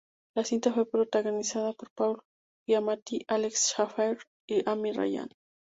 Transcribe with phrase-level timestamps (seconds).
[0.35, 2.23] La cinta fue protagonizada por Paul
[2.67, 4.17] Giamatti, Alex Shaffer
[4.49, 5.29] y Amy Ryan.